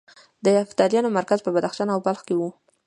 [0.43, 2.41] د یفتلیانو مرکز په بدخشان او بلخ کې و